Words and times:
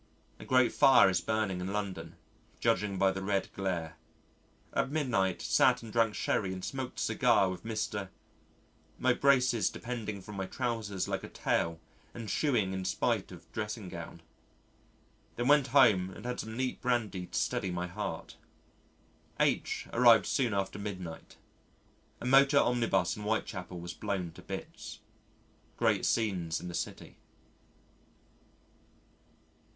A 0.39 0.45
great 0.45 0.71
fire 0.71 1.11
is 1.11 1.21
burning 1.21 1.61
in 1.61 1.71
London, 1.73 2.15
judging 2.59 2.97
by 2.97 3.11
the 3.11 3.21
red 3.21 3.53
glare. 3.53 3.97
At 4.73 4.89
midnight 4.89 5.43
sat 5.43 5.83
and 5.83 5.93
drank 5.93 6.15
sherry 6.15 6.51
and 6.51 6.65
smoked 6.65 6.97
a 6.97 7.03
cigar 7.03 7.51
with 7.51 7.63
Mr., 7.63 8.09
my 8.97 9.13
braces 9.13 9.69
depending 9.69 10.19
from 10.19 10.37
my 10.37 10.47
trousers 10.47 11.07
like 11.07 11.23
a 11.23 11.29
tail 11.29 11.79
and 12.15 12.31
shewing 12.31 12.73
in 12.73 12.83
spite 12.83 13.31
of 13.31 13.51
dressing 13.51 13.89
gown. 13.89 14.23
Then 15.35 15.47
went 15.47 15.67
home 15.67 16.09
and 16.09 16.25
had 16.25 16.39
some 16.39 16.57
neat 16.57 16.81
brandy 16.81 17.27
to 17.27 17.37
steady 17.37 17.69
my 17.69 17.85
heart. 17.85 18.37
H 19.39 19.87
arrived 19.93 20.25
soon 20.25 20.51
after 20.55 20.79
midnight. 20.79 21.37
A 22.19 22.25
motor 22.25 22.57
omnibus 22.57 23.15
in 23.15 23.21
Whitechapel 23.21 23.79
was 23.79 23.93
blown 23.93 24.31
to 24.31 24.41
bits. 24.41 24.97
Great 25.77 26.07
scenes 26.07 26.59
in 26.59 26.69
the 26.69 26.73
city. 26.73 27.17